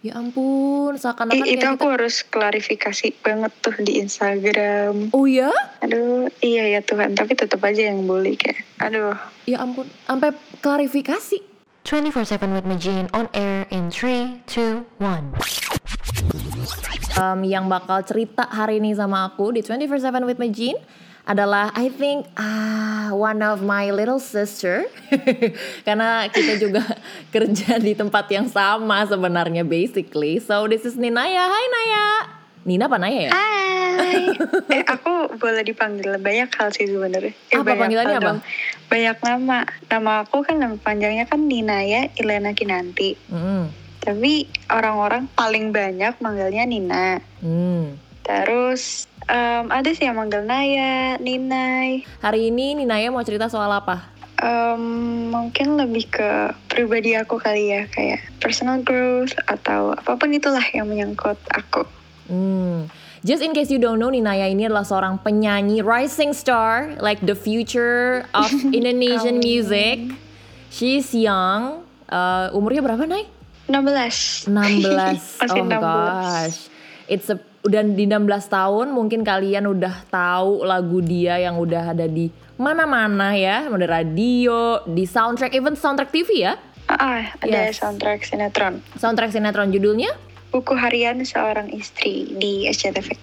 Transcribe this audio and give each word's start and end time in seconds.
Ya 0.00 0.16
ampun, 0.16 0.96
seakan-akan 0.96 1.44
I- 1.44 1.60
itu 1.60 1.66
aku 1.68 1.84
kita... 1.84 1.92
harus 1.92 2.24
klarifikasi 2.24 3.08
banget 3.20 3.52
tuh 3.60 3.76
di 3.84 4.00
Instagram. 4.00 5.12
Oh 5.12 5.28
ya? 5.28 5.52
Aduh, 5.84 6.32
iya 6.40 6.72
ya 6.72 6.80
Tuhan, 6.80 7.12
tapi 7.12 7.36
tetap 7.36 7.60
aja 7.60 7.92
yang 7.92 8.08
bully 8.08 8.32
kayak. 8.32 8.64
Aduh, 8.80 9.12
Ya 9.44 9.60
ampun, 9.60 9.84
sampai 10.08 10.32
klarifikasi. 10.64 11.44
24-7 11.84 12.48
with 12.48 12.64
Majin 12.64 13.12
on 13.12 13.28
air 13.36 13.68
in 13.68 13.92
3, 13.92 14.40
2, 14.48 14.88
1. 15.00 15.36
Um, 17.20 17.44
yang 17.44 17.68
bakal 17.68 18.00
cerita 18.00 18.48
hari 18.48 18.80
ini 18.80 18.96
sama 18.96 19.28
aku 19.28 19.52
di 19.52 19.60
24/7 19.60 20.24
with 20.24 20.40
Majin 20.40 20.80
adalah 21.28 21.70
I 21.76 21.92
think 21.92 22.26
ah 22.34 23.12
one 23.12 23.44
of 23.44 23.60
my 23.60 23.92
little 23.92 24.18
sister 24.18 24.88
karena 25.86 26.26
kita 26.32 26.56
juga 26.56 26.82
kerja 27.34 27.76
di 27.76 27.92
tempat 27.92 28.26
yang 28.32 28.48
sama 28.48 29.04
sebenarnya 29.04 29.62
basically. 29.66 30.40
So 30.40 30.66
this 30.66 30.88
is 30.88 30.96
Ninaya. 30.96 31.44
Hai 31.48 31.66
Naya. 31.68 32.06
Nina 32.60 32.92
apa 32.92 33.00
Naya 33.00 33.20
ya? 33.28 33.32
Hai. 33.32 34.20
eh, 34.76 34.84
aku 34.84 35.32
boleh 35.40 35.64
dipanggil 35.64 36.20
banyak 36.20 36.48
hal 36.52 36.68
sih 36.72 36.88
sebenarnya. 36.88 37.32
Eh, 37.52 37.56
Apa 37.56 37.72
panggilannya 37.72 38.18
apa? 38.20 38.26
dong. 38.28 38.38
Banyak 38.92 39.16
nama. 39.24 39.58
Nama 39.88 40.12
aku 40.28 40.44
kan 40.44 40.60
nama 40.60 40.76
panjangnya 40.76 41.24
kan 41.24 41.40
Ninaya 41.48 42.12
Ilena 42.20 42.52
Kinanti. 42.52 43.16
Hmm. 43.32 43.72
Tapi 44.00 44.48
orang-orang 44.68 45.28
paling 45.32 45.72
banyak 45.72 46.20
manggilnya 46.20 46.64
Nina. 46.68 47.20
Hmm. 47.40 47.96
Terus 48.24 49.09
em, 49.28 49.64
ada 49.68 49.90
sih 49.92 50.08
yang 50.08 50.16
manggil 50.16 50.46
Naya, 50.46 51.20
Ninai. 51.20 52.06
Hari 52.24 52.48
ini 52.48 52.78
Ninaya 52.78 53.12
mau 53.12 53.24
cerita 53.26 53.50
soal 53.52 53.68
apa? 53.68 54.12
Em, 54.40 54.82
mungkin 55.28 55.76
lebih 55.76 56.08
ke 56.08 56.30
pribadi 56.72 57.12
aku 57.12 57.36
kali 57.36 57.76
ya 57.76 57.84
kayak 57.92 58.24
personal 58.40 58.80
growth 58.80 59.36
atau 59.44 59.92
apa 59.92 60.16
pun 60.16 60.32
itulah 60.32 60.64
yang 60.72 60.88
menyangkut 60.88 61.36
aku. 61.52 61.84
Hmm. 62.30 62.88
Just 63.20 63.44
in 63.44 63.52
case 63.52 63.68
you 63.68 63.76
don't 63.76 64.00
know, 64.00 64.08
Ninaya 64.08 64.48
ini 64.48 64.64
adalah 64.64 64.88
seorang 64.88 65.20
penyanyi 65.20 65.84
rising 65.84 66.32
star, 66.32 66.96
like 67.04 67.20
the 67.20 67.36
future 67.36 68.24
of 68.32 68.48
Indonesian 68.76 69.44
music. 69.44 70.08
She's 70.72 71.12
young. 71.12 71.84
Uh, 72.08 72.48
umurnya 72.56 72.80
berapa, 72.80 73.04
Nay? 73.04 73.28
16. 73.68 74.48
16. 74.48 75.40
Masih 75.44 75.60
oh 75.60 75.68
16. 75.68 75.84
gosh. 75.84 76.58
It's 77.10 77.28
a 77.28 77.36
dan 77.60 77.92
di 77.92 78.08
16 78.08 78.24
tahun 78.48 78.86
mungkin 78.90 79.20
kalian 79.20 79.68
udah 79.68 80.08
tahu 80.08 80.64
lagu 80.64 81.04
dia 81.04 81.36
yang 81.36 81.60
udah 81.60 81.92
ada 81.92 82.08
di 82.08 82.32
mana-mana 82.56 83.36
ya, 83.36 83.68
ada 83.68 83.86
radio, 83.88 84.84
di 84.84 85.04
soundtrack, 85.04 85.52
even 85.52 85.76
soundtrack 85.76 86.08
TV 86.08 86.44
ya. 86.44 86.56
Ah, 86.88 87.32
ada 87.38 87.70
Yes. 87.70 87.80
soundtrack 87.80 88.24
sinetron. 88.24 88.80
Soundtrack 88.96 89.30
sinetron 89.30 89.70
judulnya 89.70 90.10
Buku 90.50 90.74
harian 90.74 91.22
seorang 91.22 91.70
istri 91.70 92.26
di 92.34 92.66
SCTV. 92.66 93.14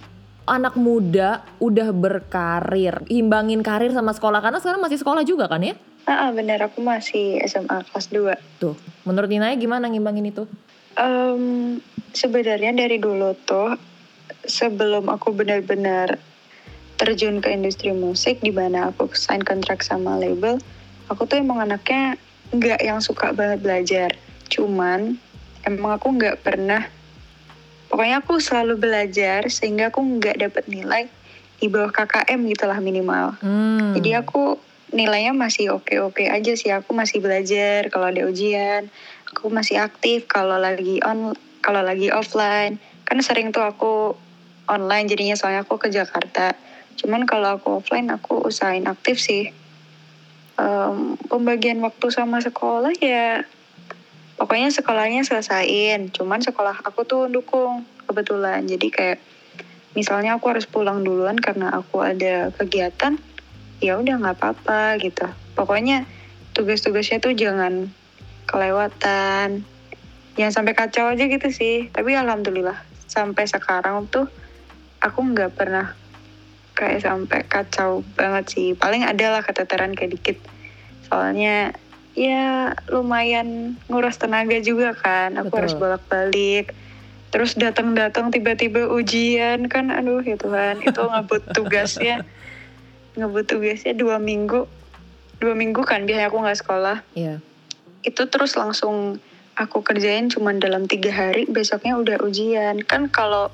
anak 0.47 0.79
muda 0.79 1.43
udah 1.59 1.91
berkarir, 1.91 3.03
imbangin 3.11 3.59
karir 3.59 3.91
sama 3.91 4.15
sekolah 4.15 4.39
karena 4.39 4.63
sekarang 4.63 4.79
masih 4.79 4.95
sekolah 4.95 5.27
juga 5.27 5.51
kan 5.51 5.59
ya? 5.59 5.75
Ah, 6.07 6.23
ah, 6.23 6.29
bener 6.31 6.63
aku 6.63 6.79
masih 6.79 7.43
SMA 7.43 7.83
kelas 7.83 8.07
2. 8.07 8.39
Tuh, 8.55 8.79
menurut 9.03 9.27
Ninaya 9.27 9.59
gimana 9.59 9.91
ngimbangin 9.91 10.31
itu? 10.31 10.47
Em, 10.95 11.77
sebenarnya 12.15 12.71
dari 12.71 12.95
dulu 12.95 13.35
tuh 13.43 13.75
sebelum 14.47 15.11
aku 15.11 15.35
benar-benar 15.35 16.17
terjun 16.97 17.43
ke 17.43 17.53
industri 17.53 17.93
musik 17.93 18.41
di 18.41 18.49
mana 18.49 18.89
aku 18.89 19.13
sign 19.13 19.45
kontrak 19.45 19.85
sama 19.85 20.17
label, 20.17 20.57
aku 21.11 21.29
tuh 21.29 21.37
emang 21.37 21.61
anaknya 21.61 22.17
nggak 22.49 22.81
yang 22.81 22.99
suka 23.03 23.35
banget 23.35 23.59
belajar. 23.61 24.09
Cuman 24.49 25.19
emang 25.67 25.91
aku 25.99 26.15
nggak 26.17 26.41
pernah, 26.41 26.89
pokoknya 27.91 28.23
aku 28.25 28.41
selalu 28.41 28.81
belajar 28.81 29.45
sehingga 29.51 29.93
aku 29.93 30.01
nggak 30.01 30.41
dapet 30.41 30.65
nilai 30.71 31.05
di 31.57 31.67
bawah 31.69 31.93
KKM 31.93 32.39
gitulah 32.49 32.79
minimal. 32.81 33.37
Hmm. 33.41 33.93
Jadi 33.97 34.17
aku 34.17 34.57
nilainya 34.93 35.35
masih 35.35 35.75
oke-oke 35.75 36.25
aja 36.29 36.53
sih. 36.55 36.71
Aku 36.73 36.95
masih 36.95 37.19
belajar 37.19 37.91
kalau 37.91 38.09
ada 38.09 38.23
ujian. 38.25 38.87
Aku 39.35 39.51
masih 39.51 39.81
aktif 39.83 40.25
kalau 40.25 40.55
lagi 40.57 41.03
on 41.03 41.35
kalau 41.59 41.83
lagi 41.83 42.09
offline. 42.13 42.79
Kan 43.03 43.19
sering 43.19 43.51
tuh 43.51 43.65
aku 43.65 44.15
online 44.67 45.07
jadinya 45.07 45.35
soalnya 45.39 45.63
aku 45.63 45.79
ke 45.79 45.87
Jakarta. 45.89 46.53
Cuman 46.99 47.23
kalau 47.23 47.57
aku 47.57 47.81
offline 47.81 48.11
aku 48.11 48.45
usahain 48.45 48.85
aktif 48.85 49.17
sih. 49.19 49.49
Em, 50.57 51.15
pembagian 51.29 51.79
waktu 51.85 52.09
sama 52.09 52.41
sekolah 52.41 52.93
ya 52.97 53.45
pokoknya 54.37 54.69
sekolahnya 54.69 55.25
selesain. 55.25 56.11
Cuman 56.11 56.43
sekolah 56.43 56.83
aku 56.83 57.07
tuh 57.07 57.31
dukung 57.31 57.87
kebetulan. 58.05 58.67
Jadi 58.67 58.87
kayak 58.91 59.19
misalnya 59.97 60.37
aku 60.37 60.53
harus 60.53 60.69
pulang 60.69 61.01
duluan 61.01 61.33
karena 61.41 61.73
aku 61.73 62.05
ada 62.05 62.53
kegiatan 62.53 63.17
ya 63.81 63.97
udah 63.97 64.21
nggak 64.21 64.37
apa-apa 64.37 65.01
gitu 65.01 65.25
pokoknya 65.57 66.05
tugas-tugasnya 66.53 67.17
tuh 67.17 67.33
jangan 67.33 67.89
kelewatan 68.45 69.65
jangan 70.37 70.53
sampai 70.53 70.73
kacau 70.77 71.13
aja 71.13 71.25
gitu 71.25 71.49
sih 71.49 71.89
tapi 71.89 72.13
alhamdulillah 72.13 72.77
sampai 73.09 73.49
sekarang 73.49 74.05
tuh 74.05 74.29
aku 75.01 75.19
nggak 75.21 75.53
pernah 75.53 75.93
kayak 76.77 77.01
sampai 77.01 77.41
kacau 77.49 78.05
banget 78.13 78.45
sih. 78.53 78.67
Paling 78.77 79.01
ada 79.01 79.33
lah 79.33 79.41
keteteran 79.41 79.97
kayak 79.97 80.13
dikit. 80.13 80.37
Soalnya 81.09 81.73
ya 82.13 82.77
lumayan 82.93 83.81
nguras 83.89 84.21
tenaga 84.21 84.61
juga 84.61 84.93
kan. 84.93 85.37
Aku 85.41 85.49
Betul. 85.49 85.57
harus 85.57 85.73
bolak-balik. 85.73 86.77
Terus 87.33 87.57
datang-datang 87.57 88.29
tiba-tiba 88.29 88.93
ujian 88.93 89.65
kan. 89.65 89.89
Aduh 89.89 90.21
ya 90.21 90.37
Tuhan. 90.37 90.85
Itu 90.85 91.01
ngebut 91.09 91.49
tugasnya. 91.57 92.21
Ngebut 93.17 93.49
tugasnya 93.49 93.97
dua 93.97 94.21
minggu. 94.21 94.69
Dua 95.41 95.53
minggu 95.57 95.81
kan 95.81 96.05
biasanya 96.05 96.29
aku 96.29 96.37
nggak 96.45 96.59
sekolah. 96.61 96.97
Iya. 97.17 97.41
itu 98.07 98.23
terus 98.31 98.55
langsung 98.55 99.19
aku 99.59 99.83
kerjain 99.83 100.31
cuman 100.31 100.63
dalam 100.63 100.87
tiga 100.87 101.11
hari. 101.11 101.43
Besoknya 101.49 101.99
udah 101.99 102.23
ujian. 102.23 102.79
Kan 102.85 103.11
kalau 103.11 103.51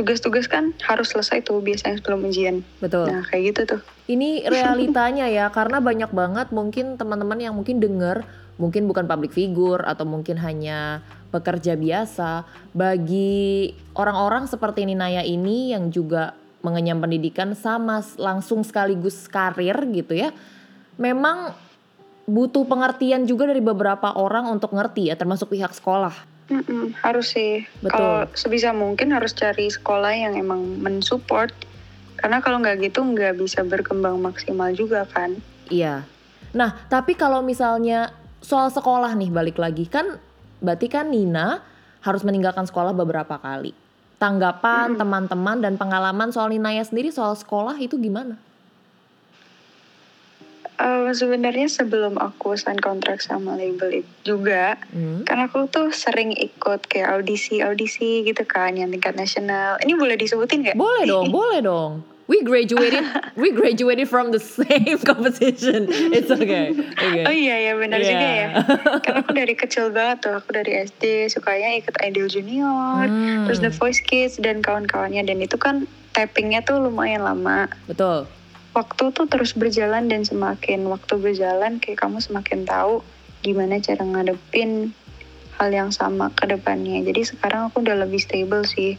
tugas-tugas 0.00 0.48
kan 0.48 0.72
harus 0.88 1.12
selesai 1.12 1.44
tuh 1.44 1.60
biasanya 1.60 2.00
sebelum 2.00 2.24
ujian 2.24 2.64
Betul. 2.80 3.12
nah 3.12 3.20
kayak 3.28 3.52
gitu 3.52 3.76
tuh 3.76 3.80
Ini 4.10 4.42
realitanya 4.54 5.30
ya, 5.30 5.52
karena 5.54 5.78
banyak 5.78 6.10
banget 6.10 6.50
mungkin 6.50 6.98
teman-teman 6.98 7.38
yang 7.38 7.54
mungkin 7.54 7.78
denger, 7.78 8.26
mungkin 8.58 8.90
bukan 8.90 9.06
public 9.06 9.30
figure 9.30 9.86
atau 9.86 10.02
mungkin 10.02 10.34
hanya 10.42 10.98
pekerja 11.30 11.78
biasa. 11.78 12.42
Bagi 12.74 13.70
orang-orang 13.94 14.50
seperti 14.50 14.82
Ninaya 14.82 15.22
ini 15.22 15.70
yang 15.70 15.94
juga 15.94 16.34
mengenyam 16.66 16.98
pendidikan 16.98 17.54
sama 17.54 18.02
langsung 18.18 18.66
sekaligus 18.66 19.30
karir 19.30 19.78
gitu 19.94 20.18
ya. 20.18 20.34
Memang 20.98 21.54
butuh 22.26 22.66
pengertian 22.66 23.24
juga 23.30 23.46
dari 23.46 23.62
beberapa 23.62 24.10
orang 24.18 24.50
untuk 24.50 24.74
ngerti 24.74 25.08
ya, 25.08 25.14
termasuk 25.14 25.54
pihak 25.54 25.70
sekolah. 25.70 26.12
Mm-mm, 26.50 26.98
harus 27.06 27.30
sih 27.32 27.62
Betul. 27.78 27.94
kalau 27.94 28.16
sebisa 28.34 28.74
mungkin 28.74 29.14
harus 29.14 29.30
cari 29.32 29.70
sekolah 29.70 30.10
yang 30.10 30.34
emang 30.34 30.82
mensupport 30.82 31.54
karena 32.18 32.42
kalau 32.42 32.58
nggak 32.58 32.90
gitu 32.90 33.00
nggak 33.00 33.38
bisa 33.38 33.62
berkembang 33.62 34.18
maksimal 34.18 34.74
juga 34.74 35.06
kan 35.06 35.38
Iya. 35.70 36.04
Nah, 36.50 36.70
tapi 36.90 37.14
kalau 37.14 37.40
misalnya 37.40 38.10
soal 38.42 38.68
sekolah 38.68 39.14
nih 39.14 39.30
balik 39.30 39.56
lagi 39.56 39.86
kan 39.86 40.18
berarti 40.58 40.90
kan 40.90 41.08
Nina 41.08 41.62
harus 42.02 42.26
meninggalkan 42.26 42.66
sekolah 42.66 42.92
beberapa 42.92 43.38
kali. 43.38 43.72
Tanggapan 44.20 45.00
teman-teman 45.00 45.64
dan 45.64 45.80
pengalaman 45.80 46.28
soal 46.28 46.52
Ninaya 46.52 46.84
sendiri 46.84 47.08
soal 47.08 47.32
sekolah 47.38 47.78
itu 47.80 47.96
gimana? 47.96 48.36
Eh, 50.80 51.12
sebenarnya 51.12 51.68
sebelum 51.68 52.16
aku 52.16 52.56
sign 52.56 52.80
kontrak 52.80 53.20
sama 53.20 53.52
label 53.52 54.00
itu 54.00 54.08
juga 54.26 54.80
Hmm. 54.88 55.28
kan 55.28 55.36
aku 55.38 55.68
tuh 55.68 55.92
sering 55.92 56.32
ikut 56.32 56.88
kayak 56.88 57.12
audisi 57.12 57.60
audisi 57.60 58.24
gitu 58.24 58.40
kan 58.42 58.72
yang 58.72 58.88
tingkat 58.88 59.12
nasional 59.12 59.76
ini 59.78 59.92
boleh 59.92 60.16
disebutin 60.16 60.64
nggak 60.64 60.76
Boleh 60.80 61.04
dong, 61.04 61.28
boleh 61.36 61.60
dong. 61.60 61.92
We 62.24 62.40
graduated, 62.40 63.02
we 63.34 63.50
graduated 63.50 64.06
from 64.06 64.30
the 64.30 64.38
same 64.38 65.02
competition. 65.04 65.90
It's 65.90 66.30
okay. 66.30 66.70
okay. 66.96 67.26
Oh 67.26 67.34
iya 67.34 67.58
ya 67.60 67.72
benar 67.74 67.98
juga 67.98 68.22
Iya. 68.22 68.38
ya. 68.40 68.48
Karena 69.04 69.18
aku 69.20 69.32
dari 69.34 69.52
kecil 69.52 69.90
banget 69.90 70.24
tuh, 70.24 70.38
aku 70.38 70.54
dari 70.54 70.78
SD 70.80 71.26
sukanya 71.26 71.74
ikut 71.76 71.92
Idol 72.00 72.30
Junior, 72.30 73.04
Hmm, 73.04 73.44
terus 73.44 73.58
The 73.58 73.74
Voice 73.74 73.98
Kids 74.00 74.38
dan 74.38 74.62
kawan-kawannya 74.62 75.26
dan 75.26 75.42
itu 75.42 75.58
kan 75.58 75.84
tappingnya 76.10 76.62
tuh 76.62 76.78
lumayan 76.80 77.20
lama. 77.20 77.66
Betul. 77.84 78.30
Waktu 78.70 79.10
tuh 79.10 79.26
terus 79.26 79.58
berjalan 79.58 80.06
dan 80.06 80.22
semakin 80.22 80.86
waktu 80.86 81.18
berjalan 81.18 81.82
kayak 81.82 82.06
kamu 82.06 82.22
semakin 82.22 82.62
tahu 82.62 83.02
gimana 83.42 83.82
cara 83.82 84.04
ngadepin 84.06 84.94
hal 85.58 85.68
yang 85.74 85.90
sama 85.90 86.30
ke 86.32 86.46
depannya. 86.46 87.02
Jadi 87.02 87.34
sekarang 87.34 87.68
aku 87.68 87.82
udah 87.82 87.98
lebih 88.06 88.22
stable 88.22 88.62
sih. 88.62 88.94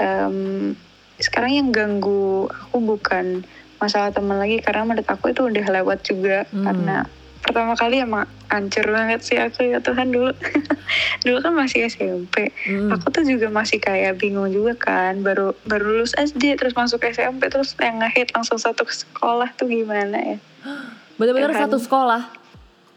Em, 0.00 0.72
sekarang 1.20 1.52
yang 1.54 1.68
ganggu 1.70 2.48
aku 2.50 2.82
bukan 2.82 3.44
masalah 3.78 4.10
teman 4.10 4.40
lagi 4.40 4.58
karena 4.64 4.88
menurut 4.88 5.06
aku 5.06 5.30
itu 5.30 5.46
udah 5.46 5.66
lewat 5.68 5.98
juga 6.02 6.48
Hmm. 6.48 6.64
karena 6.64 6.96
pertama 7.44 7.76
kali 7.76 8.00
emang 8.00 8.24
hancur 8.48 8.88
banget 8.88 9.20
sih 9.20 9.36
aku 9.36 9.68
ya 9.68 9.78
Tuhan 9.84 10.08
dulu. 10.08 10.32
dulu 11.28 11.38
kan 11.44 11.52
masih 11.52 11.84
SMP. 11.84 12.48
Hmm. 12.64 12.96
Aku 12.96 13.12
tuh 13.12 13.28
juga 13.28 13.52
masih 13.52 13.76
kayak 13.76 14.16
bingung 14.16 14.48
juga 14.48 14.72
kan, 14.80 15.20
baru 15.20 15.52
baru 15.68 16.00
lulus 16.00 16.16
SD 16.16 16.56
terus 16.56 16.72
masuk 16.72 17.04
SMP 17.04 17.52
terus 17.52 17.76
yang 17.76 18.00
ngehit 18.00 18.32
langsung 18.32 18.56
satu 18.56 18.88
sekolah 18.88 19.52
tuh 19.60 19.68
gimana 19.68 20.16
ya? 20.16 20.38
Bener-bener 21.20 21.52
Tuhan. 21.52 21.62
satu 21.68 21.76
sekolah. 21.76 22.22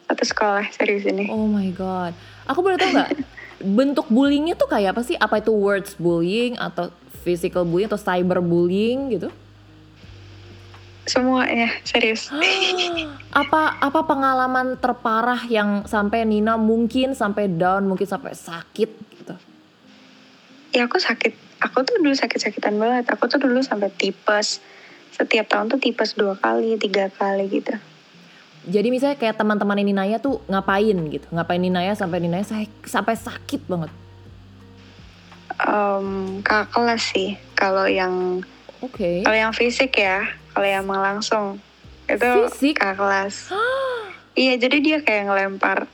Satu 0.08 0.24
sekolah 0.24 0.66
serius 0.72 1.04
ini. 1.04 1.28
Oh 1.28 1.46
my 1.52 1.68
god. 1.76 2.16
Aku 2.48 2.64
boleh 2.64 2.80
tahu 2.80 2.96
nggak 2.96 3.12
bentuk 3.60 4.08
bullyingnya 4.08 4.56
tuh 4.56 4.72
kayak 4.72 4.96
apa 4.96 5.04
sih? 5.04 5.20
Apa 5.20 5.44
itu 5.44 5.52
words 5.52 6.00
bullying 6.00 6.56
atau 6.56 6.88
physical 7.28 7.68
bullying 7.68 7.92
atau 7.92 8.00
cyber 8.00 8.40
bullying 8.40 9.12
gitu? 9.12 9.28
Semuanya 11.08 11.72
serius. 11.88 12.28
apa 13.32 13.80
apa 13.80 14.00
pengalaman 14.04 14.76
terparah 14.76 15.40
yang 15.48 15.88
sampai 15.88 16.28
Nina 16.28 16.60
mungkin 16.60 17.16
sampai 17.16 17.48
down, 17.48 17.88
mungkin 17.88 18.06
sampai 18.06 18.36
sakit 18.36 18.90
gitu? 19.16 19.36
ya 20.76 20.86
aku 20.86 21.00
sakit. 21.00 21.34
Aku 21.58 21.82
tuh 21.82 21.98
dulu 21.98 22.14
sakit-sakitan 22.14 22.78
banget. 22.78 23.10
Aku 23.10 23.26
tuh 23.26 23.42
dulu 23.42 23.66
sampai 23.66 23.90
tipes. 23.90 24.62
Setiap 25.10 25.50
tahun 25.50 25.74
tuh 25.74 25.82
tipes 25.82 26.14
dua 26.14 26.38
kali, 26.38 26.78
tiga 26.78 27.10
kali 27.10 27.50
gitu. 27.50 27.74
Jadi 28.68 28.92
misalnya 28.92 29.18
kayak 29.18 29.40
teman-teman 29.40 29.80
Ninaya 29.80 30.20
tuh 30.20 30.44
ngapain 30.46 30.94
gitu? 31.10 31.26
Ngapain 31.34 31.58
Ninaya 31.58 31.96
sampai 31.96 32.20
Ninaya 32.22 32.46
sa- 32.46 32.76
sampai 32.86 33.16
sakit 33.18 33.66
banget? 33.66 33.90
Em, 35.58 36.08
kakak 36.46 36.70
kelas 36.76 37.04
sih. 37.16 37.40
Kalau 37.58 37.90
yang 37.90 38.46
Oke. 38.84 39.26
kalau 39.26 39.38
yang 39.40 39.56
fisik 39.56 39.98
ya, 39.98 40.30
kalau 40.58 40.74
yang 40.74 40.90
emang 40.90 41.06
langsung 41.06 41.62
itu 42.10 42.50
Fisik? 42.50 42.82
kakak 42.82 42.98
kelas. 42.98 43.54
iya, 44.42 44.58
jadi 44.58 44.82
dia 44.82 44.98
kayak 45.06 45.30
ngelempar 45.30 45.86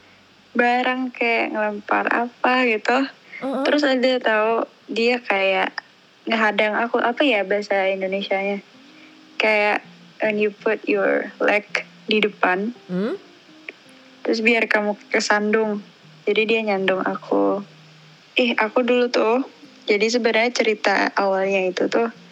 barang 0.55 1.11
kayak 1.11 1.51
ngelempar 1.51 2.07
apa 2.07 2.63
gitu. 2.63 2.95
Heeh. 3.43 3.63
Terus 3.67 3.83
ada 3.83 4.11
tahu 4.23 4.63
dia 4.87 5.19
kayak 5.19 5.75
ngehadang 6.23 6.79
aku 6.79 7.03
apa 7.03 7.27
ya 7.27 7.43
bahasa 7.43 7.91
Indonesianya? 7.91 8.63
Kayak 9.35 9.83
when 10.23 10.39
you 10.39 10.55
put 10.55 10.79
your 10.87 11.27
leg 11.43 11.67
di 12.07 12.23
depan, 12.23 12.71
Hmm? 12.87 13.19
terus 14.23 14.39
biar 14.39 14.71
kamu 14.71 14.95
kesandung. 15.11 15.83
Jadi 16.23 16.47
dia 16.47 16.63
nyandung 16.63 17.03
aku. 17.03 17.59
Ih, 18.39 18.55
aku 18.55 18.79
dulu 18.79 19.11
tuh. 19.11 19.43
Jadi 19.91 20.07
sebenarnya 20.07 20.55
cerita 20.55 21.11
awalnya 21.19 21.67
itu 21.67 21.91
tuh 21.91 22.22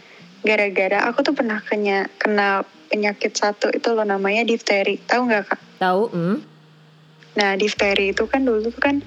gara-gara 0.42 1.06
aku 1.06 1.22
tuh 1.22 1.34
pernah 1.38 1.62
kena 1.62 2.10
kena 2.18 2.66
penyakit 2.92 3.32
satu 3.38 3.72
itu 3.72 3.94
loh 3.96 4.04
namanya 4.04 4.44
difteri. 4.44 5.00
Tahu 5.00 5.22
nggak 5.32 5.44
kak? 5.48 5.60
Tahu? 5.80 6.04
Hmm? 6.12 6.38
Nah, 7.32 7.56
difteri 7.56 8.12
itu 8.12 8.28
kan 8.28 8.44
dulu 8.44 8.68
tuh 8.68 8.76
kan 8.76 9.00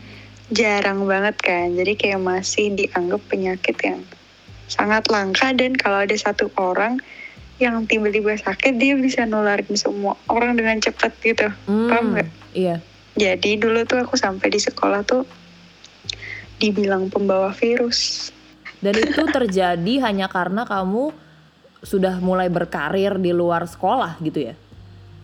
jarang 0.48 1.04
banget 1.04 1.36
kan. 1.42 1.76
Jadi 1.76 1.92
kayak 1.98 2.20
masih 2.24 2.72
dianggap 2.72 3.20
penyakit 3.28 3.76
yang 3.84 4.00
sangat 4.64 5.04
langka 5.12 5.52
dan 5.52 5.76
kalau 5.76 6.08
ada 6.08 6.16
satu 6.16 6.48
orang 6.56 6.96
yang 7.60 7.86
tiba-tiba 7.86 8.34
sakit 8.34 8.80
dia 8.80 8.98
bisa 8.98 9.28
nularin 9.28 9.76
semua 9.76 10.16
orang 10.26 10.56
dengan 10.56 10.80
cepat 10.80 11.12
gitu. 11.20 11.46
Hmm, 11.68 11.88
Paham 11.92 12.04
nggak? 12.16 12.30
Iya. 12.56 12.76
Jadi 13.14 13.62
dulu 13.62 13.86
tuh 13.86 14.02
aku 14.02 14.18
sampai 14.18 14.50
di 14.50 14.58
sekolah 14.58 15.06
tuh 15.06 15.22
dibilang 16.58 17.12
pembawa 17.12 17.54
virus. 17.54 18.32
Dan 18.82 18.98
itu 18.98 19.22
terjadi 19.30 19.94
hanya 20.02 20.26
karena 20.26 20.66
kamu 20.66 21.14
sudah 21.84 22.18
mulai 22.18 22.48
berkarir 22.48 23.20
di 23.20 23.30
luar 23.30 23.68
sekolah 23.68 24.18
gitu 24.24 24.50
ya? 24.50 24.54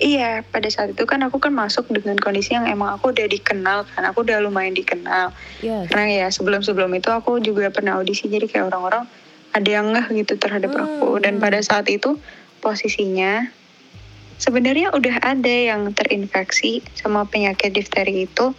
Iya, 0.01 0.49
pada 0.49 0.65
saat 0.73 0.97
itu 0.97 1.05
kan 1.05 1.21
aku 1.21 1.37
kan 1.37 1.53
masuk 1.53 1.93
dengan 1.93 2.17
kondisi 2.17 2.57
yang 2.57 2.65
emang 2.65 2.97
aku 2.97 3.13
udah 3.13 3.29
dikenal 3.29 3.85
kan, 3.85 4.03
aku 4.09 4.25
udah 4.25 4.41
lumayan 4.41 4.73
dikenal. 4.73 5.37
Yes. 5.61 5.93
Karena 5.93 6.25
ya 6.25 6.27
sebelum-sebelum 6.33 6.89
itu 6.97 7.13
aku 7.13 7.37
juga 7.45 7.69
pernah 7.69 8.01
audisi, 8.01 8.25
jadi 8.33 8.49
kayak 8.49 8.73
orang-orang 8.73 9.05
ada 9.53 9.69
yang 9.69 9.93
ngeh 9.93 10.25
gitu 10.25 10.41
terhadap 10.41 10.73
Hmm. 10.73 10.89
aku. 10.89 11.21
Dan 11.21 11.37
pada 11.37 11.61
saat 11.61 11.85
itu 11.93 12.17
posisinya 12.65 13.53
sebenarnya 14.41 14.97
udah 14.97 15.21
ada 15.21 15.53
yang 15.53 15.93
terinfeksi 15.93 16.81
sama 16.97 17.29
penyakit 17.29 17.69
difteri 17.69 18.25
itu, 18.25 18.57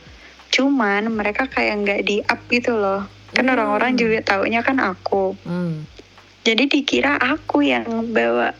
cuman 0.54 1.10
mereka 1.10 1.50
kayak 1.50 1.74
nggak 1.82 2.02
di 2.06 2.22
up 2.22 2.38
gitu 2.54 2.78
loh. 2.78 3.10
Kan 3.34 3.50
Hmm. 3.50 3.58
orang-orang 3.58 3.98
juga 3.98 4.22
taunya 4.22 4.62
kan 4.62 4.78
aku. 4.78 5.34
Hmm. 5.42 5.90
Jadi 6.42 6.64
dikira 6.66 7.22
aku 7.22 7.62
yang 7.62 7.86
bawa 8.10 8.58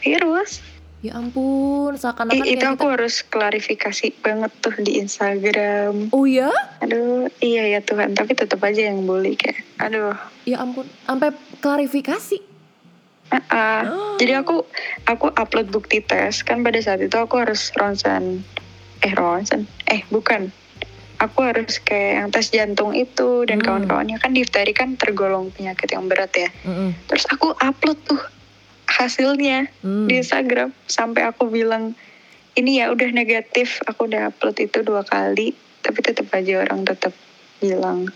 virus. 0.00 0.64
Ya 1.02 1.18
ampun, 1.18 1.98
seakan-akan 1.98 2.46
itu 2.46 2.62
aku 2.62 2.86
kita... 2.86 2.94
harus 2.94 3.14
klarifikasi 3.26 4.06
banget 4.22 4.52
tuh 4.62 4.70
di 4.86 5.02
Instagram. 5.02 6.14
Oh 6.14 6.30
ya? 6.30 6.54
Aduh, 6.78 7.26
iya 7.42 7.66
ya 7.74 7.82
Tuhan, 7.82 8.14
tapi 8.14 8.38
tetap 8.38 8.62
aja 8.62 8.86
yang 8.86 9.02
bully 9.02 9.34
kayak. 9.34 9.66
Aduh. 9.82 10.14
Ya 10.46 10.62
ampun, 10.62 10.86
sampai 11.02 11.34
klarifikasi. 11.58 12.38
ah, 13.34 13.42
ah. 13.50 13.82
Oh. 13.90 14.14
Jadi 14.22 14.38
aku 14.38 14.62
aku 15.10 15.34
upload 15.34 15.74
bukti 15.74 15.98
tes 15.98 16.46
kan 16.46 16.62
pada 16.62 16.78
saat 16.78 17.02
itu 17.02 17.16
aku 17.18 17.42
harus 17.42 17.74
ronsen 17.74 18.46
eh 19.02 19.12
ronsen 19.18 19.66
eh 19.90 20.06
bukan 20.12 20.54
aku 21.22 21.38
harus 21.46 21.78
kayak 21.78 22.12
yang 22.18 22.28
tes 22.34 22.50
jantung 22.50 22.90
itu 22.92 23.46
dan 23.46 23.62
Hmm. 23.62 23.86
kawan-kawannya 23.86 24.18
kan 24.18 24.34
difteri 24.34 24.74
kan 24.74 24.98
tergolong 24.98 25.54
penyakit 25.54 25.94
yang 25.94 26.10
berat 26.10 26.34
ya 26.34 26.50
Mm-mm. 26.66 26.90
terus 27.06 27.22
aku 27.30 27.54
upload 27.54 27.98
tuh 28.02 28.18
hasilnya 28.90 29.70
Hmm. 29.80 30.10
di 30.10 30.18
Instagram 30.18 30.74
sampai 30.84 31.30
aku 31.30 31.46
bilang 31.46 31.94
ini 32.52 32.82
ya 32.82 32.90
udah 32.90 33.08
negatif 33.14 33.78
aku 33.86 34.10
udah 34.10 34.34
upload 34.34 34.58
itu 34.58 34.82
dua 34.82 35.06
kali 35.06 35.54
tapi 35.80 35.98
tetap 36.02 36.26
aja 36.34 36.60
orang 36.60 36.82
tetap 36.82 37.14
bilang 37.58 38.10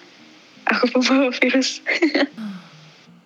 aku 0.66 0.84
pembawa 0.92 1.30
virus 1.30 1.78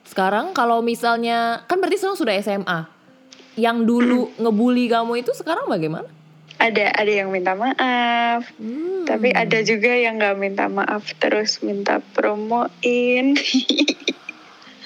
Sekarang 0.04 0.50
kalau 0.50 0.82
misalnya, 0.82 1.62
kan 1.70 1.78
berarti 1.78 2.02
sekarang 2.02 2.18
sudah 2.18 2.34
SMA. 2.42 2.80
Yang 3.54 3.78
dulu 3.86 4.20
ngebully 4.42 4.90
kamu 4.90 5.22
itu 5.22 5.30
sekarang 5.38 5.70
bagaimana? 5.70 6.10
Ada 6.60 6.92
ada 6.92 7.08
yang 7.10 7.28
minta 7.28 7.52
maaf 7.52 8.44
Hmm. 8.54 9.02
tapi 9.02 9.32
ada 9.32 9.58
juga 9.60 9.90
yang 9.90 10.16
nggak 10.16 10.36
minta 10.36 10.68
maaf 10.68 11.08
terus 11.16 11.58
minta 11.60 11.98
promoin 12.12 13.34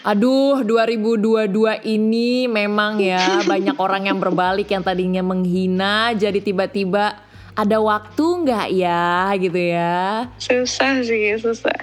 Aduh, 0.05 0.61
2022 0.61 1.49
ini 1.83 2.45
memang 2.45 3.01
ya 3.01 3.41
banyak 3.51 3.73
orang 3.75 4.05
yang 4.05 4.19
berbalik 4.19 4.69
yang 4.69 4.81
tadinya 4.81 5.21
menghina 5.21 6.13
jadi 6.13 6.39
tiba-tiba 6.39 7.17
ada 7.55 7.79
waktu 7.79 8.21
nggak 8.45 8.69
ya 8.71 9.09
gitu 9.35 9.57
ya? 9.57 10.29
susah 10.37 11.01
sih 11.01 11.35
susah 11.37 11.79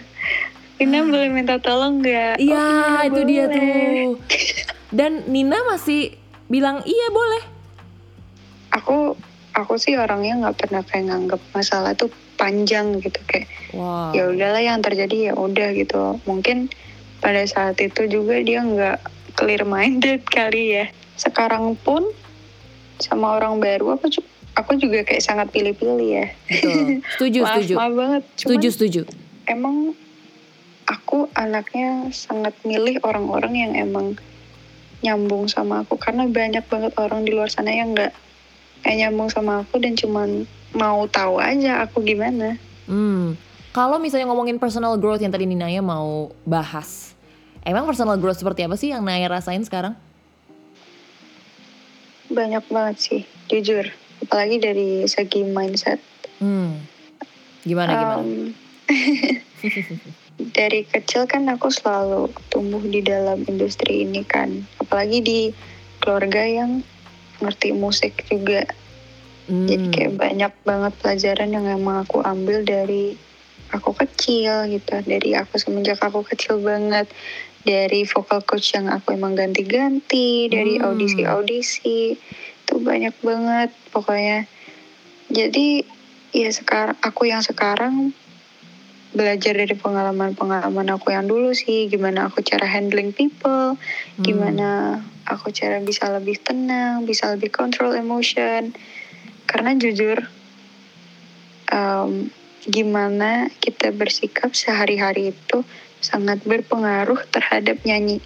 Nina 0.78 1.02
boleh 1.04 1.30
minta 1.30 1.58
tolong 1.58 1.98
nggak 2.00 2.38
Ah. 2.38 2.42
Iya, 2.42 2.62
Oh, 2.62 3.02
itu 3.06 3.22
dia 3.24 3.44
boleh. 3.44 3.54
tuh. 3.54 4.10
Dan 4.98 5.12
Nina 5.26 5.58
masih 5.64 6.14
bilang 6.46 6.82
iya 6.84 7.08
boleh. 7.10 7.44
aku 8.72 9.14
aku 9.54 9.76
sih 9.76 9.96
orangnya 9.96 10.40
nggak 10.40 10.58
pernah 10.58 10.82
kayak 10.82 11.06
nganggap 11.08 11.42
masalah 11.52 11.92
tuh 11.94 12.08
panjang 12.36 12.98
gitu 12.98 13.20
kayak 13.26 13.48
Wow. 13.72 14.12
ya 14.12 14.28
udahlah 14.28 14.60
yang 14.60 14.80
terjadi 14.80 15.32
ya 15.32 15.34
udah 15.34 15.72
gitu 15.72 16.20
mungkin 16.26 16.68
pada 17.18 17.40
saat 17.46 17.80
itu 17.80 18.04
juga 18.06 18.36
dia 18.38 18.60
nggak 18.60 18.98
clear 19.34 19.64
minded 19.64 20.28
kali 20.36 20.76
ya 20.76 20.86
sekarang 21.16 21.76
pun 21.78 22.04
sama 22.98 23.36
orang 23.36 23.58
baru 23.58 23.96
aku 23.96 24.12
aku 24.52 24.72
juga 24.76 25.02
kayak 25.02 25.22
sangat 25.22 25.48
pilih-pilih 25.50 26.10
ya 26.12 26.28
Betul. 26.46 27.00
Setuju, 27.16 27.40
maaf 27.42 27.56
setuju. 27.58 27.74
maaf 27.76 27.94
banget 27.94 28.24
Cuman 28.28 28.40
Setuju, 28.44 28.68
setuju. 28.70 29.02
emang 29.46 29.76
aku 30.86 31.18
anaknya 31.34 31.90
sangat 32.10 32.52
milih 32.62 33.00
orang-orang 33.02 33.54
yang 33.56 33.72
emang 33.74 34.20
nyambung 35.00 35.48
sama 35.48 35.82
aku 35.82 35.96
karena 35.96 36.28
banyak 36.28 36.62
banget 36.64 36.94
orang 36.96 37.24
di 37.24 37.32
luar 37.32 37.48
sana 37.48 37.72
yang 37.72 37.96
nggak 37.96 38.12
kayak 38.82 38.98
nyambung 39.08 39.30
sama 39.30 39.62
aku 39.66 39.82
dan 39.82 39.94
cuman 39.98 40.46
mau 40.74 41.06
tahu 41.10 41.42
aja 41.42 41.86
aku 41.86 42.02
gimana 42.06 42.58
Hmm. 42.90 43.40
Kalau 43.72 44.04
misalnya 44.04 44.28
ngomongin 44.28 44.60
personal 44.60 45.00
growth 45.00 45.24
yang 45.24 45.32
tadi 45.32 45.48
Ninaya 45.48 45.80
mau 45.80 46.28
bahas. 46.44 47.16
Emang 47.64 47.88
personal 47.88 48.20
growth 48.20 48.44
seperti 48.44 48.68
apa 48.68 48.76
sih 48.76 48.92
yang 48.92 49.00
Naya 49.00 49.32
rasain 49.32 49.64
sekarang? 49.64 49.96
banyak 52.32 52.64
banget 52.72 52.96
sih 52.98 53.22
jujur 53.52 53.86
apalagi 54.24 54.58
dari 54.64 55.04
segi 55.06 55.44
mindset 55.44 56.00
Hmm. 56.42 56.74
Gimana 57.62 57.94
gimana? 57.94 58.18
Um, 58.26 58.58
dari 60.58 60.90
kecil 60.90 61.30
kan 61.30 61.46
aku 61.46 61.70
selalu 61.70 62.34
tumbuh 62.50 62.82
di 62.82 63.06
dalam 63.06 63.46
industri 63.46 64.02
ini 64.02 64.26
kan 64.26 64.66
apalagi 64.82 65.22
di 65.22 65.40
keluarga 66.02 66.42
yang 66.42 66.82
ngerti 67.42 67.74
musik 67.76 68.24
juga. 68.30 68.64
Hmm. 69.50 69.66
jadi 69.68 69.86
kayak 69.90 70.14
banyak 70.22 70.54
banget 70.64 70.94
pelajaran 71.02 71.50
yang 71.50 71.66
emang 71.66 72.06
aku 72.06 72.22
ambil 72.22 72.62
dari 72.62 73.18
aku 73.74 73.92
kecil 73.98 74.70
gitu. 74.70 75.02
Dari 75.02 75.34
aku 75.34 75.58
semenjak 75.58 75.98
aku 76.00 76.22
kecil 76.24 76.62
banget. 76.62 77.10
Dari 77.62 78.06
vocal 78.06 78.42
coach 78.42 78.74
yang 78.74 78.90
aku 78.90 79.14
emang 79.18 79.34
ganti-ganti 79.34 80.50
dari 80.50 80.78
Hmm. 80.78 80.94
audisi-audisi. 80.94 82.16
Itu 82.64 82.80
banyak 82.82 83.18
banget 83.22 83.70
pokoknya. 83.90 84.46
Jadi 85.32 85.84
ya 86.32 86.50
sekarang 86.52 86.96
aku 87.04 87.28
yang 87.28 87.44
sekarang 87.44 88.16
belajar 89.12 89.54
dari 89.56 89.76
pengalaman-pengalaman 89.76 90.88
aku 90.96 91.12
yang 91.12 91.28
dulu 91.28 91.52
sih, 91.52 91.92
gimana 91.92 92.32
aku 92.32 92.40
cara 92.44 92.64
handling 92.68 93.12
people, 93.12 93.76
Hmm. 93.76 94.24
gimana 94.24 95.00
aku 95.28 95.52
cara 95.52 95.84
bisa 95.84 96.08
lebih 96.12 96.40
tenang, 96.40 97.04
bisa 97.04 97.28
lebih 97.32 97.52
control 97.52 97.96
emotion. 97.96 98.72
Karena 99.48 99.76
jujur, 99.76 100.24
em, 101.72 102.32
gimana 102.64 103.52
kita 103.60 103.92
bersikap 103.92 104.56
sehari-hari 104.56 105.36
itu 105.36 105.64
sangat 106.00 106.42
berpengaruh 106.48 107.20
terhadap 107.30 107.84
nyanyi. 107.84 108.24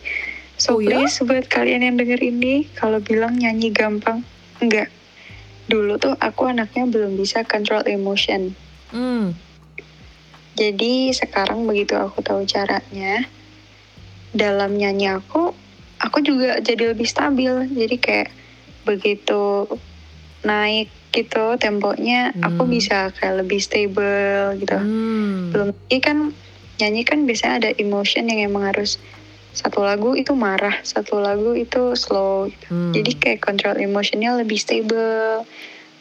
So 0.56 0.80
Oh 0.80 0.80
ya? 0.80 1.04
please 1.04 1.20
buat 1.26 1.52
kalian 1.52 1.84
yang 1.84 1.98
denger 2.00 2.22
ini, 2.24 2.70
kalau 2.78 3.04
bilang 3.04 3.36
nyanyi 3.36 3.74
gampang, 3.74 4.24
enggak. 4.64 4.88
Dulu 5.66 5.98
tuh 5.98 6.14
aku 6.16 6.46
anaknya 6.48 6.86
belum 6.86 7.18
bisa 7.18 7.42
control 7.44 7.84
emotion. 7.90 8.54
Hmm. 8.94 9.34
Jadi 10.56 11.12
sekarang 11.12 11.68
begitu 11.68 12.00
aku 12.00 12.24
tahu 12.24 12.48
caranya, 12.48 13.28
dalam 14.32 14.76
nyanyi 14.76 15.12
aku, 15.12 15.52
aku 16.00 16.18
juga 16.24 16.64
jadi 16.64 16.96
lebih 16.96 17.08
stabil. 17.08 17.72
Jadi 17.72 17.96
kayak 18.00 18.30
begitu 18.88 19.68
naik 20.48 20.92
gitu 21.12 21.56
temponya, 21.60 22.36
aku 22.44 22.68
Hmm. 22.68 22.72
bisa 22.72 23.12
kayak 23.16 23.44
lebih 23.44 23.60
stable 23.60 24.60
gitu. 24.60 24.76
Hmm. 24.80 25.52
Belum 25.52 25.68
lagi 25.72 26.00
kan 26.04 26.18
nyanyi 26.76 27.08
kan 27.08 27.24
biasanya 27.24 27.54
ada 27.64 27.72
emotion 27.80 28.28
yang 28.28 28.52
emang 28.52 28.68
harus 28.68 29.00
satu 29.56 29.80
lagu 29.88 30.12
itu 30.20 30.36
marah, 30.36 30.84
satu 30.84 31.24
lagu 31.24 31.56
itu 31.56 31.96
slow. 31.96 32.52
Gitu. 32.52 32.68
Hmm. 32.68 32.92
Jadi 32.92 33.12
kayak 33.16 33.40
control 33.44 33.80
emotionnya 33.80 34.36
lebih 34.36 34.60
stable. 34.60 35.48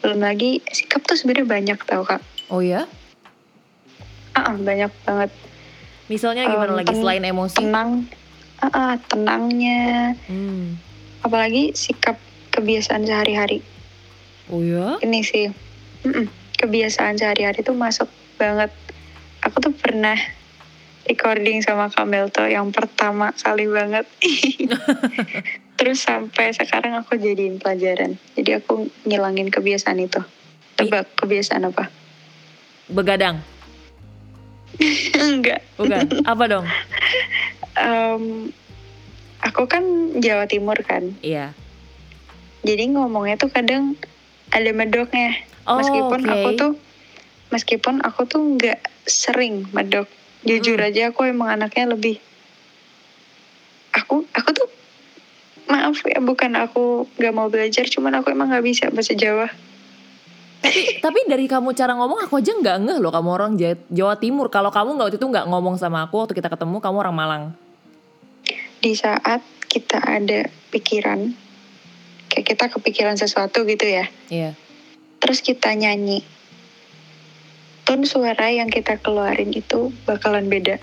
Belum 0.03 0.19
lagi 0.19 0.59
sikap 0.67 1.07
tuh 1.07 1.15
sebenarnya 1.15 1.47
banyak 1.47 1.79
tau 1.87 2.03
kak. 2.03 2.19
Oh 2.51 2.59
ya? 2.59 2.83
Ah, 4.35 4.51
ah, 4.51 4.55
banyak 4.55 4.91
banget. 5.01 5.31
Misalnya 6.05 6.43
gimana 6.45 6.75
lagi 6.75 6.91
ten- 6.91 7.01
selain 7.01 7.23
emosi? 7.23 7.55
tenang 7.57 8.05
ah, 8.57 8.67
ah, 8.69 8.93
tenangnya 9.01 10.13
Hmm. 10.27 10.77
apalagi 11.19 11.73
sikap 11.73 12.15
kebiasaan 12.51 13.03
sehari-hari 13.03 13.65
Oh 14.45 14.61
ya? 14.61 14.95
ini 15.01 15.19
sih 15.19 15.49
mm-mm, 16.03 16.29
kebiasaan 16.55 17.17
sehari-hari 17.17 17.59
tuh 17.59 17.73
masuk 17.73 18.07
banget 18.35 18.69
aku 19.41 19.59
tuh 19.59 19.73
pernah 19.73 20.15
recording 21.03 21.59
sama 21.59 21.89
Kamel 21.89 22.29
tuh 22.29 22.45
yang 22.45 22.69
pertama 22.69 23.33
kali 23.33 23.65
banget 23.65 24.05
terus 25.77 25.99
sampai 25.99 26.53
sekarang 26.53 26.95
aku 26.95 27.17
jadiin 27.17 27.57
pelajaran 27.57 28.15
jadi 28.33 28.61
aku 28.61 28.87
ngilangin 29.03 29.49
kebiasaan 29.49 29.99
itu 29.99 30.21
tebak 30.75 31.09
kebiasaan 31.15 31.65
apa 31.65 31.89
Begadang? 32.85 33.41
enggak 35.15 35.61
Bukan? 35.75 36.23
Apa 36.23 36.43
dong? 36.45 36.65
Em, 37.75 38.49
aku 39.39 39.63
kan 39.65 39.83
Jawa 40.17 40.45
Timur 40.45 40.75
kan 40.79 41.15
Iya. 41.19 41.51
jadi 42.61 42.89
ngomongnya 42.89 43.37
tuh 43.37 43.49
kadang 43.49 43.93
ada 44.49 44.71
medoknya 44.71 45.35
Oh, 45.63 45.77
meskipun 45.77 46.21
oke. 46.21 46.31
aku 46.31 46.49
tuh 46.55 46.71
meskipun 47.47 47.95
aku 47.99 48.25
tuh 48.25 48.41
nggak 48.55 48.77
sering 49.03 49.65
medok 49.71 50.05
jujur 50.41 50.77
Hmm. 50.77 50.87
aja 50.87 51.09
aku 51.09 51.25
emang 51.25 51.49
anaknya 51.51 51.89
lebih 51.89 52.21
aku 53.91 54.25
aku 54.29 54.49
tuh 54.51 54.67
maaf 55.65 55.97
ya 56.03 56.21
bukan 56.21 56.53
aku 56.53 57.09
nggak 57.17 57.33
mau 57.33 57.49
belajar 57.49 57.85
cuman 57.85 58.21
aku 58.21 58.29
emang 58.29 58.49
nggak 58.49 58.61
bisa 58.61 58.85
bahasa 58.89 59.13
Jawa 59.13 59.49
Tapi 60.99 61.19
dari 61.25 61.45
kamu 61.45 61.71
cara 61.71 61.93
ngomong 61.93 62.19
aku 62.21 62.37
aja 62.37 62.51
nggak 62.51 62.77
ngeh 62.81 62.97
loh 62.97 63.09
kamu 63.09 63.29
orang 63.29 63.51
Ja- 63.55 63.79
Jawa 63.87 64.15
Timur. 64.15 64.47
Kalau 64.47 64.69
kamu 64.69 64.93
nggak 64.93 65.05
waktu 65.05 65.17
itu 65.17 65.27
nggak 65.27 65.45
ngomong 65.45 65.75
sama 65.75 66.03
aku 66.03 66.19
waktu 66.19 66.33
kita 66.33 66.47
ketemu 66.47 66.77
kamu 66.79 66.97
orang 66.99 67.15
Malang. 67.15 67.43
di 68.75 68.93
saat 68.93 69.41
kita 69.65 69.97
ada 69.97 70.45
pikiran 70.69 71.33
kayak 72.27 72.45
kita 72.45 72.65
kepikiran 72.69 73.17
sesuatu 73.17 73.65
gitu 73.65 73.81
ya 73.81 74.05
Iya. 74.29 74.53
terus 75.17 75.41
kita 75.41 75.73
nyanyi 75.73 76.21
tone 77.81 78.05
suara 78.05 78.45
yang 78.47 78.69
kita 78.69 78.97
keluarin 78.97 79.49
itu 79.49 79.89
bakalan 80.05 80.45
beda 80.45 80.77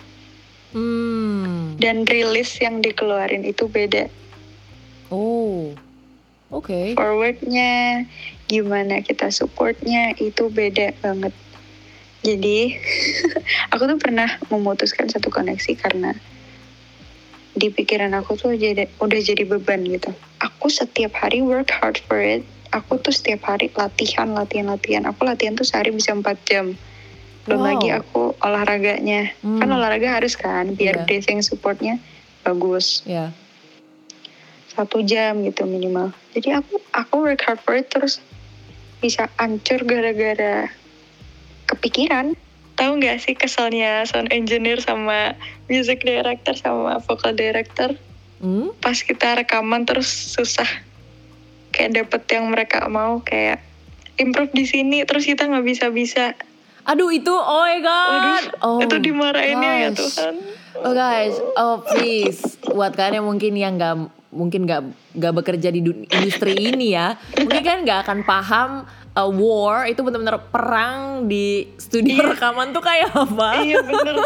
Hmm. 0.75 1.79
dan 1.79 2.03
rilis 2.03 2.59
yang 2.59 2.81
dikeluarin 2.81 3.45
itu 3.45 3.67
beda 3.67 4.11
Oh. 5.07 5.71
Oke. 6.53 6.93
forwardnya 6.93 8.05
gimana 8.45 9.01
kita 9.01 9.33
supportnya 9.33 10.13
itu 10.15 10.53
beda 10.53 10.93
banget 11.01 11.33
jadi 12.21 12.77
aku 13.73 13.83
tuh 13.89 13.99
pernah 13.99 14.29
memutuskan 14.53 15.09
satu 15.09 15.33
koneksi 15.33 15.73
karena 15.81 16.13
di 17.53 17.69
pikiran 17.69 18.13
aku 18.13 18.37
tuh 18.37 18.53
jadi 18.53 18.89
udah 19.01 19.21
jadi 19.21 19.45
beban 19.45 19.81
gitu 19.85 20.13
aku 20.39 20.69
setiap 20.69 21.17
hari 21.17 21.41
work 21.41 21.73
hard 21.73 22.01
for 22.05 22.21
it 22.21 22.45
aku 22.69 22.97
tuh 22.97 23.13
setiap 23.13 23.45
hari 23.45 23.73
latihan 23.73 24.29
latihan 24.33 24.69
latihan 24.69 25.05
aku 25.05 25.25
latihan 25.25 25.53
tuh 25.53 25.65
sehari 25.65 25.89
bisa 25.89 26.13
4 26.13 26.37
jam 26.45 26.77
belum 27.43 27.59
Wow. 27.59 27.69
lagi 27.75 27.89
aku 27.91 28.23
olahraganya 28.39 29.33
Hmm. 29.41 29.59
kan 29.59 29.69
olahraga 29.69 30.21
harus 30.21 30.37
kan 30.37 30.73
biar 30.73 31.01
Iya. 31.01 31.05
breathing 31.05 31.41
supportnya 31.41 31.97
bagus 32.45 33.01
Ya. 33.05 33.33
Satu 34.73 35.05
jam 35.05 35.45
gitu 35.45 35.69
minimal. 35.69 36.17
Jadi 36.33 36.57
aku 36.57 36.81
aku 36.97 37.15
work 37.21 37.45
hard 37.45 37.61
for 37.61 37.77
it 37.77 37.93
terus 37.93 38.25
bisa 39.05 39.29
hancur 39.37 39.85
gara-gara 39.85 40.73
kepikiran. 41.69 42.33
Tahu 42.73 42.99
nggak 42.99 43.21
sih 43.21 43.37
keselnya 43.37 44.09
sound 44.09 44.33
engineer 44.33 44.81
sama 44.81 45.37
music 45.69 46.01
director 46.03 46.57
sama 46.57 46.99
vocal 47.05 47.37
director? 47.37 47.93
Hmm? 48.43 48.75
pas 48.83 48.99
kita 48.99 49.39
rekaman 49.39 49.87
terus 49.87 50.11
susah. 50.11 50.67
Kayak 51.71 52.03
dapet 52.03 52.23
yang 52.35 52.51
mereka 52.51 52.91
mau 52.91 53.23
kayak 53.23 53.63
improve 54.19 54.51
di 54.51 54.67
sini 54.67 55.07
terus 55.07 55.31
kita 55.31 55.47
nggak 55.47 55.63
bisa 55.63 55.87
bisa 55.95 56.35
Aduh 56.83 57.15
itu 57.15 57.31
oh 57.31 57.63
my 57.63 57.79
god. 57.79 58.45
oh, 58.67 58.83
itu 58.83 58.99
dimarahinnya 58.99 59.87
ya. 59.87 59.91
Tuhan. 59.95 60.35
Oh 60.83 60.91
guys, 60.91 61.39
oh 61.55 61.79
please, 61.87 62.59
buat 62.73 62.93
kalian 62.93 63.21
yang 63.21 63.27
mungkin 63.27 63.53
yang 63.55 63.73
nggak 63.75 63.95
mungkin 64.31 64.61
nggak 64.63 64.83
nggak 65.15 65.33
bekerja 65.35 65.69
di 65.69 65.81
du- 65.81 66.03
industri 66.03 66.57
ini 66.57 66.93
ya, 66.93 67.15
mungkin 67.37 67.61
kan 67.61 67.79
nggak 67.81 67.99
akan 68.03 68.19
paham 68.23 68.71
uh, 69.13 69.29
war 69.29 69.85
itu 69.85 70.01
benar-benar 70.01 70.41
perang 70.49 71.01
di 71.27 71.69
studio 71.77 72.17
Iya. 72.17 72.33
rekaman 72.33 72.73
tuh 72.73 72.81
kayak 72.81 73.13
apa? 73.13 73.61
iya 73.61 73.79
bener 73.79 74.17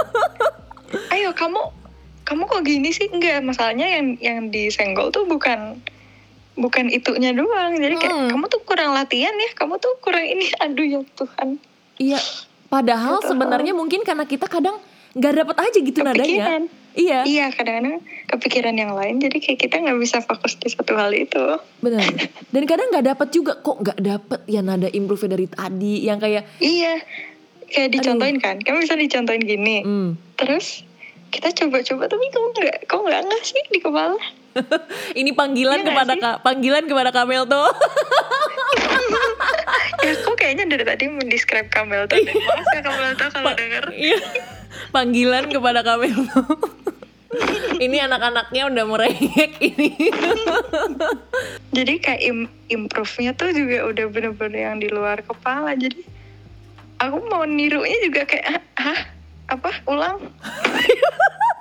ayo 1.13 1.31
kamu 1.33 1.59
kamu 2.23 2.43
kok 2.45 2.63
gini 2.63 2.91
sih 2.91 3.07
enggak 3.09 3.43
masalahnya 3.43 3.87
yang 3.89 4.07
yang 4.17 4.39
disenggol 4.47 5.11
tuh 5.11 5.23
bukan 5.25 5.79
bukan 6.55 6.89
itunya 6.89 7.31
doang 7.31 7.75
jadi 7.75 7.95
kayak 7.97 8.15
Hmm. 8.17 8.31
kamu 8.31 8.45
tuh 8.47 8.63
kurang 8.63 8.91
latihan 8.93 9.35
ya 9.35 9.51
kamu 9.53 9.77
tuh 9.77 9.93
kurang 10.01 10.25
ini 10.25 10.49
aduh 10.63 10.87
ya 10.87 11.01
Tuhan 11.13 11.59
Iya, 11.97 12.21
padahal 12.67 13.19
Betul. 13.19 13.29
sebenarnya 13.33 13.73
mungkin 13.73 14.01
karena 14.03 14.23
kita 14.23 14.47
kadang 14.47 14.77
nggak 15.17 15.33
dapet 15.33 15.57
aja 15.57 15.79
gitu 15.81 15.99
nadanya. 16.05 16.21
kepikiran. 16.21 16.63
Iya, 16.97 17.29
iya 17.29 17.47
kadang-kadang 17.53 18.01
kepikiran 18.33 18.73
yang 18.73 18.93
lain. 18.97 19.21
Jadi 19.21 19.37
kayak 19.37 19.59
kita 19.69 19.85
nggak 19.85 20.01
bisa 20.01 20.25
fokus 20.25 20.57
di 20.57 20.73
satu 20.73 20.97
hal 20.97 21.13
itu. 21.13 21.61
Benar. 21.85 22.09
Dan 22.49 22.63
kadang 22.65 22.89
nggak 22.89 23.07
dapet 23.13 23.29
juga. 23.37 23.53
Kok 23.61 23.85
nggak 23.85 23.99
dapet 24.01 24.41
ya 24.49 24.65
nada 24.65 24.89
improve 24.89 25.29
dari 25.29 25.45
tadi? 25.45 26.09
Yang 26.09 26.19
kayak, 26.25 26.43
iya. 26.65 27.05
Kayak 27.69 27.91
dicontohin 28.01 28.41
kan. 28.41 28.57
Kamu 28.65 28.81
bisa 28.81 28.97
dicontohin 28.97 29.45
gini. 29.45 29.85
Hmm, 29.85 30.17
terus 30.41 30.89
kita 31.29 31.53
coba-coba 31.53 32.09
tapi 32.09 32.25
kok 32.33 32.45
nggak 32.57 32.79
kok 32.89 33.01
nggak 33.05 33.21
nggak 33.29 33.43
sih 33.45 33.63
di 33.69 33.79
kepala? 33.83 34.17
Ini 35.21 35.37
panggilan 35.37 35.85
Iya 35.85 35.93
kepada? 35.93 36.13
Kak, 36.17 36.37
panggilan 36.41 36.85
kepada 36.89 37.13
Kamel 37.13 37.45
tuh. 37.45 37.69
ya 40.07 40.13
aku 40.17 40.33
kayaknya 40.39 40.65
dari 40.65 40.85
tadi 40.87 41.13
mendescribe 41.13 41.69
Kamel 41.69 42.09
tuh. 42.09 42.17
Maaf 42.25 42.69
ya 42.73 42.81
Kamel 42.81 43.13
tuh 43.21 43.29
kalau 43.29 43.53
denger. 43.53 43.85
Iya. 43.93 44.21
Panggilan 44.97 45.53
kepada 45.53 45.85
tuh. 45.85 46.57
ini 47.85 48.01
anak-anaknya 48.01 48.73
udah 48.73 48.85
merengek 48.89 49.61
ini. 49.61 49.93
jadi 51.77 51.95
kayak 52.01 52.23
im- 52.25 52.53
improve-nya 52.73 53.37
tuh 53.37 53.53
juga 53.53 53.85
udah 53.93 54.07
bener-bener 54.09 54.61
yang 54.73 54.81
di 54.81 54.89
luar 54.89 55.21
kepala 55.21 55.77
jadi 55.77 56.01
aku 56.97 57.21
mau 57.29 57.45
nirunya 57.45 57.99
juga 58.01 58.25
kayak 58.25 58.65
hah 58.81 59.01
apa 59.53 59.71
ulang 59.85 60.19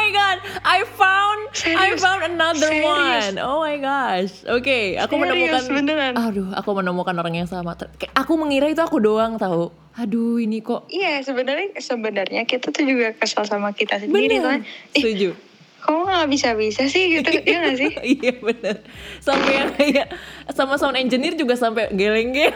my 0.00 0.08
god, 0.10 0.36
I 0.64 0.78
found 0.96 1.40
I 1.52 1.92
Serius? 1.92 2.00
found 2.00 2.20
another 2.24 2.68
Serius? 2.72 3.24
one. 3.28 3.36
Oh 3.38 3.60
my 3.60 3.76
gosh. 3.76 4.32
Oke, 4.48 4.96
aku 4.96 5.12
Serius, 5.12 5.22
menemukan 5.28 5.62
beneran. 5.68 6.12
Aduh, 6.16 6.48
aku 6.56 6.70
menemukan 6.72 7.12
orang 7.12 7.34
yang 7.36 7.48
sama. 7.50 7.76
Aku 8.16 8.32
mengira 8.34 8.66
itu 8.66 8.80
aku 8.80 8.96
doang 8.96 9.36
tahu. 9.36 9.68
Aduh, 9.98 10.38
ini 10.38 10.62
kok 10.62 10.86
iya 10.88 11.20
sebenarnya 11.20 11.76
sebenarnya 11.76 12.46
kita 12.46 12.70
tuh 12.70 12.86
juga 12.86 13.12
kesal 13.12 13.44
sama 13.44 13.74
kita 13.74 13.98
sendiri 14.00 14.38
bener. 14.38 14.46
kan 14.46 14.60
Setuju. 14.96 15.34
kamu 15.80 15.98
nggak 16.06 16.28
bisa-bisa 16.30 16.86
sih 16.86 17.20
gitu 17.20 17.26
ya 17.50 17.56
nggak 17.58 17.76
sih 17.76 17.90
iya 18.06 18.32
bener 18.38 18.86
sampai 19.18 19.50
yang 19.50 19.70
kayak 19.74 20.06
sama 20.54 20.78
sound 20.78 20.94
engineer 20.94 21.34
juga 21.34 21.58
sampai 21.58 21.90
geleng-geleng 21.90 22.54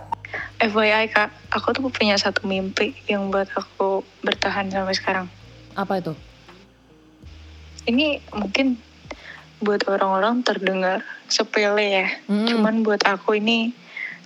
FYI 0.70 1.10
kak 1.10 1.34
aku 1.50 1.74
tuh 1.74 1.82
punya 1.90 2.14
satu 2.14 2.46
mimpi 2.46 2.94
yang 3.10 3.28
buat 3.34 3.50
aku 3.52 4.06
bertahan 4.22 4.70
sampai 4.70 4.94
sekarang 4.94 5.26
apa 5.74 5.98
itu 5.98 6.12
ini 7.86 8.22
mungkin 8.30 8.78
buat 9.62 9.86
orang-orang 9.86 10.42
terdengar 10.42 11.06
sepele 11.30 11.86
ya. 12.02 12.08
Hmm. 12.26 12.46
cuman 12.50 12.82
buat 12.82 13.06
aku 13.06 13.38
ini 13.38 13.70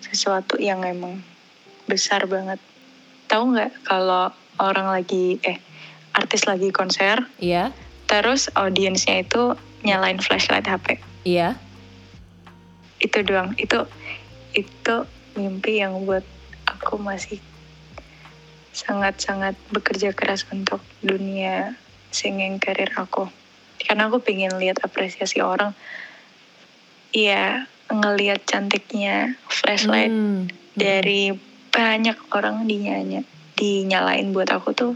sesuatu 0.01 0.57
yang 0.57 0.85
emang 0.85 1.21
besar 1.85 2.25
banget. 2.25 2.61
Tahu 3.29 3.53
nggak 3.53 3.73
kalau 3.85 4.33
orang 4.57 4.89
lagi 4.89 5.37
eh 5.45 5.61
artis 6.17 6.49
lagi 6.49 6.73
konser 6.73 7.29
iya. 7.37 7.77
terus 8.09 8.49
audiensnya 8.57 9.21
itu 9.21 9.53
nyalain 9.85 10.17
flashlight 10.17 10.65
HP 10.65 10.97
iya. 11.29 11.61
Itu 12.97 13.21
doang. 13.21 13.53
Itu 13.61 13.85
itu 14.57 15.05
mimpi 15.37 15.85
yang 15.85 16.09
buat 16.09 16.25
aku 16.65 16.97
masih 16.97 17.45
sangat-sangat 18.73 19.53
bekerja 19.69 20.17
keras 20.17 20.49
untuk 20.49 20.81
dunia 21.05 21.77
singing 22.09 22.57
karir 22.57 22.89
aku 22.97 23.29
karena 23.81 24.09
aku 24.09 24.19
pengen 24.21 24.57
lihat 24.57 24.81
apresiasi 24.81 25.41
orang 25.45 25.77
iya 27.13 27.69
ngelihat 27.87 28.43
cantiknya 28.45 29.39
flashlight 29.47 30.11
Hmm. 30.11 30.51
dari 30.75 31.37
banyak 31.71 32.17
orang 32.33 32.65
dinyanya 32.65 33.23
dinyalain 33.55 34.33
buat 34.33 34.49
aku 34.51 34.73
tuh 34.73 34.93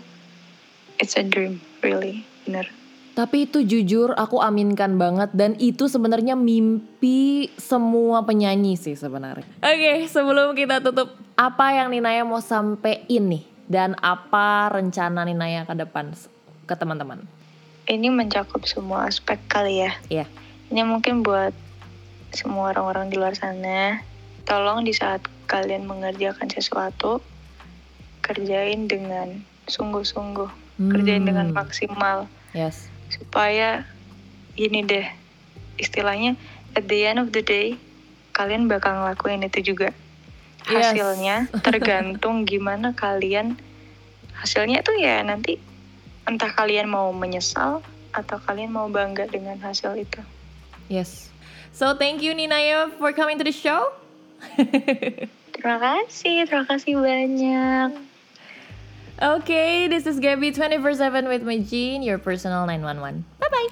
it's 0.98 1.16
a 1.16 1.24
dream 1.24 1.60
really 1.80 2.24
bener 2.44 2.68
Tapi 3.10 3.44
itu 3.44 3.66
jujur 3.66 4.14
aku 4.16 4.38
aminkan 4.40 4.96
banget 4.96 5.34
dan 5.34 5.52
itu 5.58 5.90
sebenarnya 5.90 6.38
mimpi 6.38 7.50
semua 7.58 8.22
penyanyi 8.22 8.78
sih 8.78 8.94
sebenarnya. 8.96 9.44
Oke, 9.60 10.06
sebelum 10.06 10.54
kita 10.54 10.78
tutup, 10.80 11.18
apa 11.34 11.74
yang 11.74 11.90
Ninaya 11.90 12.22
mau 12.22 12.38
sampein 12.40 13.28
nih 13.28 13.44
dan 13.66 13.98
apa 13.98 14.72
rencana 14.72 15.26
Ninaya 15.26 15.66
ke 15.66 15.74
depan 15.74 16.14
ke 16.64 16.74
teman-teman? 16.78 17.26
Ini 17.90 18.06
mencakup 18.08 18.62
semua 18.64 19.10
aspek 19.10 19.36
kali 19.50 19.82
ya 19.82 19.92
Iya. 20.06 20.24
ini 20.70 20.86
mungkin 20.86 21.26
buat 21.26 21.50
semua 22.30 22.70
orang-orang 22.70 23.10
di 23.10 23.18
luar 23.18 23.34
sana 23.34 24.06
tolong 24.46 24.86
di 24.86 24.94
saat 24.94 25.18
kalian 25.50 25.90
mengerjakan 25.90 26.46
sesuatu 26.46 27.18
kerjain 28.22 28.86
dengan 28.86 29.42
sungguh-sungguh 29.66 30.50
kerjain 30.88 31.26
dengan 31.26 31.50
Hmm. 31.50 31.58
maksimal 31.58 32.18
Yes. 32.54 32.86
supaya 33.10 33.84
ini 34.54 34.86
deh 34.86 35.06
istilahnya 35.76 36.38
at 36.78 36.86
the 36.86 37.04
end 37.04 37.18
of 37.18 37.34
the 37.34 37.42
day 37.42 37.74
kalian 38.32 38.70
bakal 38.70 38.94
ngelakuin 38.94 39.42
itu 39.42 39.74
juga 39.74 39.90
Yes. 40.70 40.94
hasilnya 40.94 41.50
tergantung 41.60 42.44
gimana 42.50 42.94
kalian 42.94 43.58
hasilnya 44.38 44.80
itu 44.80 44.92
ya 44.96 45.20
nanti 45.20 45.58
entah 46.30 46.54
kalian 46.54 46.86
mau 46.86 47.10
menyesal 47.10 47.82
atau 48.14 48.38
kalian 48.46 48.70
mau 48.70 48.86
bangga 48.86 49.26
dengan 49.26 49.58
hasil 49.58 49.98
itu 49.98 50.22
Yes. 50.90 51.30
So 51.70 51.94
thank 51.94 52.18
you 52.18 52.34
Ninaya 52.34 52.90
for 52.98 53.14
coming 53.14 53.38
to 53.38 53.46
the 53.46 53.54
show. 53.54 53.94
terima 55.54 55.78
kasih 55.78 56.50
terima 56.50 56.66
kasih 56.66 56.98
banyak 56.98 58.10
Okay, 59.20 59.84
this 59.84 60.08
is 60.08 60.16
Gabby 60.16 60.48
24/7 60.48 61.28
with 61.28 61.44
my 61.44 61.60
Jean, 61.60 62.00
your 62.00 62.16
personal 62.16 62.64
911. 62.64 63.20
Bye 63.36 63.52
bye. 63.52 63.68